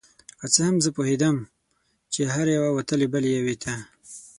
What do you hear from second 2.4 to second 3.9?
یوه وتلې بلې یوې ته